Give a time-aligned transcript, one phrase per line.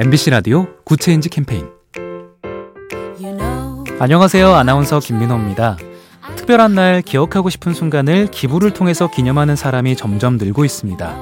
[0.00, 1.66] MBC 라디오 Good Change 캠페인
[3.98, 4.54] 안녕하세요.
[4.54, 5.76] 아나운서 김민호입니다.
[6.36, 11.16] 특별한 날 기억하고 싶은 순간을 기부를 통해서 기념하는 사람이 점점 늘고 있습니다.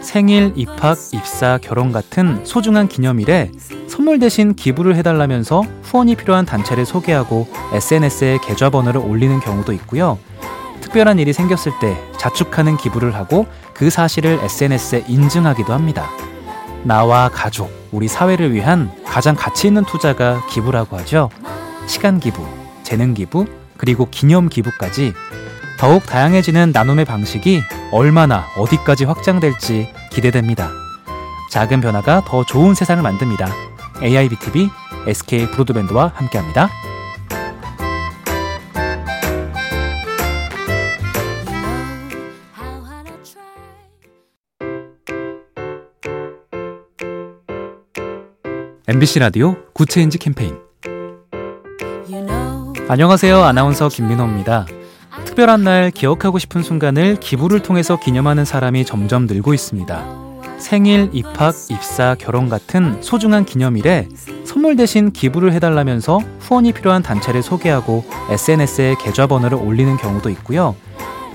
[0.00, 3.50] 생일, 입학, 입사, 결혼 같은 소중한 기념일에
[3.88, 10.20] 선물 대신 기부를 해달라면서 후원이 필요한 단체를 소개하고 SNS에 계좌번호를 올리는 경우도 있고요.
[10.80, 16.08] 특별한 일이 생겼을 때 자축하는 기부를 하고 그 사실을 SNS에 인증하기도 합니다.
[16.84, 21.30] 나와 가족, 우리 사회를 위한 가장 가치 있는 투자가 기부라고 하죠.
[21.86, 22.46] 시간 기부,
[22.82, 25.12] 재능 기부, 그리고 기념 기부까지
[25.78, 27.62] 더욱 다양해지는 나눔의 방식이
[27.92, 30.70] 얼마나 어디까지 확장될지 기대됩니다.
[31.50, 33.48] 작은 변화가 더 좋은 세상을 만듭니다.
[34.02, 34.70] AIBTV
[35.06, 36.68] SK 브로드밴드와 함께합니다.
[48.92, 50.58] MBC 라디오 Good Change 캠페인
[52.88, 53.40] 안녕하세요.
[53.40, 54.66] 아나운서 김민호입니다.
[55.26, 60.04] 특별한 날 기억하고 싶은 순간을 기부를 통해서 기념하는 사람이 점점 늘고 있습니다.
[60.58, 64.08] 생일, 입학, 입사, 결혼 같은 소중한 기념일에
[64.44, 70.74] 선물 대신 기부를 해달라면서 후원이 필요한 단체를 소개하고 SNS에 계좌 번호를 올리는 경우도 있고요.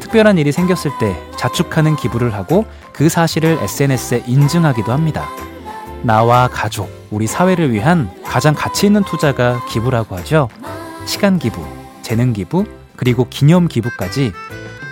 [0.00, 2.64] 특별한 일이 생겼을 때 자축하는 기부를 하고
[2.94, 5.28] 그 사실을 SNS에 인증하기도 합니다.
[6.02, 10.48] 나와 가족, 우리 사회를 위한 가장 가치 있는 투자가 기부라고 하죠.
[11.04, 11.62] 시간 기부,
[12.00, 12.64] 재능 기부,
[12.96, 14.32] 그리고 기념 기부까지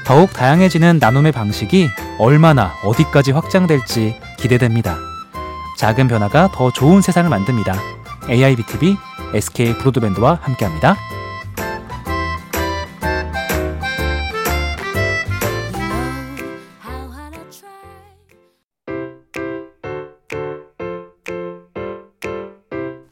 [0.06, 4.98] 더욱 다양해지는 나눔의 방식이 얼마나 어디까지 확장될지 기대됩니다.
[5.78, 7.74] 작은 변화가 더 좋은 세상을 만듭니다.
[8.28, 8.96] AIBTV
[9.34, 10.96] SK 브로드밴드와 함께합니다.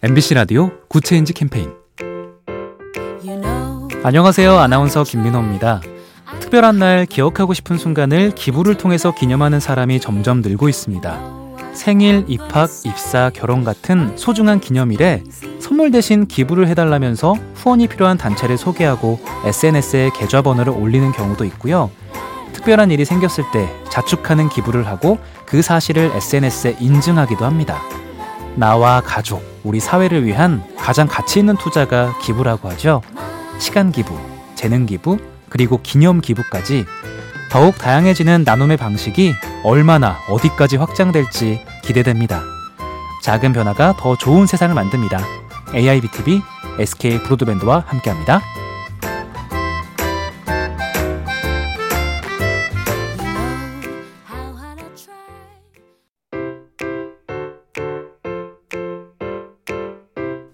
[0.00, 1.72] MBC 라디오 Good Change 캠페인
[4.04, 4.56] 안녕하세요.
[4.56, 5.80] 아나운서 김민호입니다.
[6.38, 11.20] 특별한 날 기억하고 싶은 순간을 기부를 통해서 기념하는 사람이 점점 늘고 있습니다.
[11.72, 15.24] 생일, 입학, 입사, 결혼 같은 소중한 기념일에
[15.58, 21.90] 선물 대신 기부를 해달라면서 후원이 필요한 단체를 소개하고 SNS에 계좌번호를 올리는 경우도 있고요.
[22.52, 27.82] 특별한 일이 생겼을 때 자축하는 기부를 하고 그 사실을 SNS에 인증하기도 합니다.
[28.56, 33.02] 나와 가족, 우리 사회를 위한 가장 가치 있는 투자가 기부라고 하죠.
[33.58, 34.18] 시간 기부,
[34.54, 36.84] 재능 기부, 그리고 기념 기부까지
[37.50, 42.42] 더욱 다양해지는 나눔의 방식이 얼마나 어디까지 확장될지 기대됩니다.
[43.22, 45.20] 작은 변화가 더 좋은 세상을 만듭니다.
[45.74, 46.42] AIBTV
[46.78, 48.40] SK 브로드밴드와 함께합니다.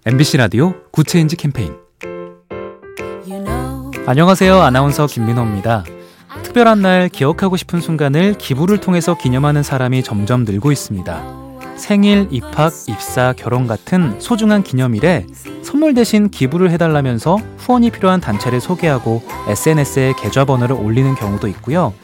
[0.06, 1.75] MBC 라디오 Good Change 캠페인
[4.06, 4.60] 안녕하세요.
[4.60, 5.82] 아나운서 김민호입니다.
[6.42, 11.25] 특별한 날 기억하고 싶은 순간을 기부를 통해서 기념하는 사람이 점점 늘고 있습니다.
[11.76, 15.25] 생일, 입학, 입사, 결혼 같은 소중한 기념일에
[15.62, 21.94] 선물 대신 기부를 해달라면서 후원이 필요한 단체를 소개하고 SNS에 계좌번호를 올리는 경우도 있고요.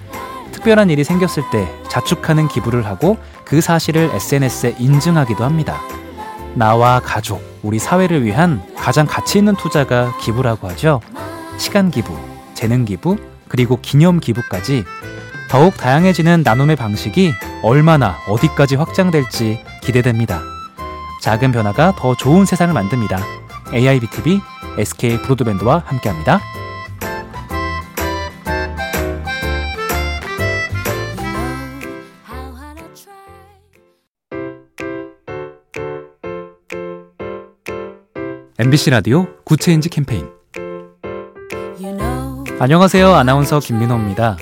[0.53, 5.79] 특별한 일이 생겼을 때 자축하는 기부를 하고 그 사실을 SNS에 인증하기도 합니다.
[6.55, 11.01] 나와 가족, 우리 사회를 위한 가장 가치 있는 투자가 기부라고 하죠.
[11.59, 12.17] 시간 기부,
[12.55, 13.17] 재능 기부,
[13.49, 14.85] 그리고 기념 기부까지
[15.51, 20.41] 더욱 다양해지는 나눔의 방식이 얼마나 어디까지 확장될지 기대됩니다.
[21.23, 23.19] 작은 변화가 더 좋은 세상을 만듭니다.
[23.75, 24.41] AIBTV
[24.79, 26.41] SK 브로드밴드와 함께합니다.
[38.61, 40.29] MBC 라디오 Good Change 캠페인
[42.59, 43.09] 안녕하세요.
[43.15, 44.37] 아나운서 김민호입니다.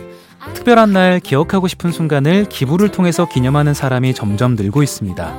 [0.55, 5.33] 특별한 날 기억하고 싶은 순간을 기부를 통해서 기념하는 사람이 점점 늘고 있습니다.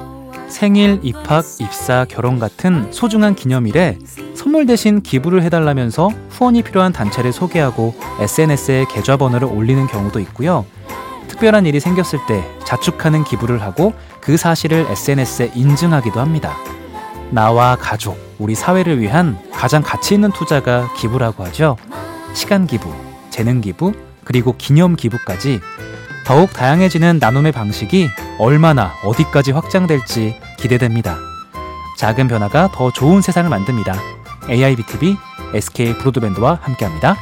[0.47, 3.97] 생일, 입학, 입사, 결혼 같은 소중한 기념일에
[4.33, 10.65] 선물 대신 기부를 해달라면서 후원이 필요한 단체를 소개하고 SNS에 계좌 번호를 올리는 경우도 있고요.
[11.27, 13.91] 특별한 일이 생겼을 때 자축하는 기부를 하고
[14.21, 16.55] 그 사실을 SNS에 인증하기도 합니다.
[17.31, 21.77] 나와 가족, 우리 사회를 위한 가장 가치 있는 투자가 기부라고 하죠.
[22.33, 22.93] 시간 기부,
[23.29, 23.93] 재능 기부,
[24.23, 25.59] 그리고 기념 기부까지
[26.25, 31.17] 더욱 다양해지는 나눔의 방식이 얼마나 어디까지 확장될지 기대됩니다.
[31.97, 33.95] 작은 변화가 더 좋은 세상을 만듭니다.
[34.49, 35.17] AIBTV
[35.53, 37.15] SK 브로드밴드와 함께합니다.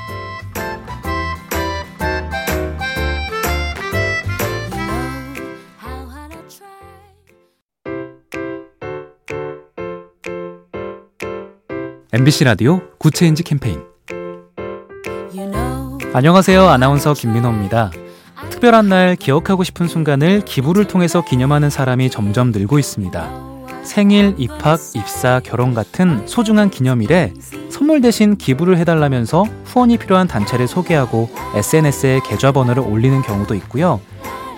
[12.13, 13.83] MBC 라디오 Good Change 캠페인
[16.13, 16.65] 안녕하세요.
[16.65, 17.91] 아나운서 김민호입니다.
[18.49, 23.29] 특별한 날 기억하고 싶은 순간을 기부를 통해서 기념하는 사람이 점점 늘고 있습니다.
[23.83, 27.33] 생일, 입학, 입사, 결혼 같은 소중한 기념일에
[27.69, 33.99] 선물 대신 기부를 해달라면서 후원이 필요한 단체를 소개하고 SNS에 계좌번호를 올리는 경우도 있고요.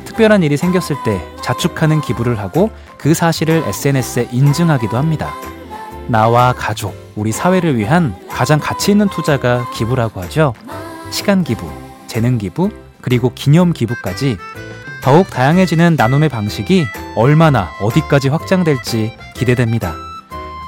[0.05, 2.69] 특별한 일이 생겼을 때 자축하는 기부를 하고
[2.99, 5.33] 그 사실을 SNS에 인증하기도 합니다.
[6.07, 10.53] 나와 가족, 우리 사회를 위한 가장 가치 있는 투자가 기부라고 하죠.
[11.11, 11.69] 시간 기부,
[12.07, 12.69] 재능 기부,
[13.01, 14.37] 그리고 기념 기부까지
[15.03, 19.93] 더욱 다양해지는 나눔의 방식이 얼마나 어디까지 확장될지 기대됩니다.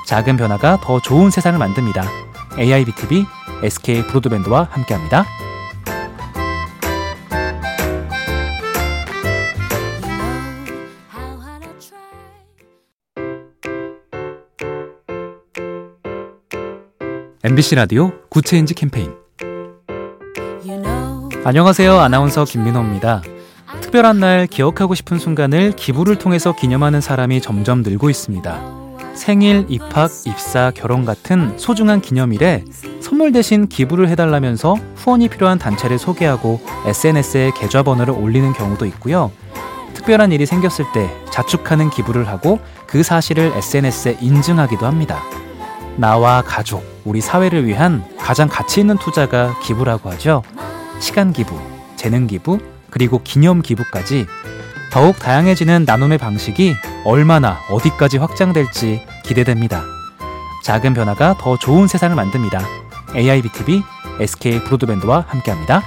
[0.07, 2.03] 작은 변화가 더 좋은 세상을 만듭니다.
[2.59, 3.25] AIBTV
[3.63, 5.25] SK 브로드밴드와 함께합니다.
[17.43, 19.15] MBC 라디오 Good Change 캠페인
[21.43, 21.97] 안녕하세요.
[21.97, 23.23] 아나운서 김민호입니다.
[23.81, 28.61] 특별한 날 기억하고 싶은 순간을 기부를 통해서 기념하는 사람이 점점 늘고 있습니다.
[29.15, 32.63] 생일, 입학, 입사, 결혼 같은 소중한 기념일에
[32.99, 39.31] 선물 대신 기부를 해달라면서 후원이 필요한 단체를 소개하고 SNS에 계좌번호를 올리는 경우도 있고요.
[39.95, 45.23] 특별한 일이 생겼을 때 자축하는 기부를 하고 그 사실을 SNS에 인증하기도 합니다.
[45.97, 50.43] 나와 가족, 우리 사회를 위한 가장 가치 있는 투자가 기부라고 하죠.
[50.99, 51.59] 시간 기부,
[51.95, 52.59] 재능 기부,
[52.89, 54.25] 그리고 기념 기부까지
[54.91, 56.75] 더욱 다양해지는 나눔의 방식이
[57.05, 59.83] 얼마나 어디까지 확장될지 기대됩니다.
[60.63, 62.61] 작은 변화가 더 좋은 세상을 만듭니다.
[63.15, 63.81] AIBTV
[64.19, 65.81] SK 브로드밴드와 함께합니다.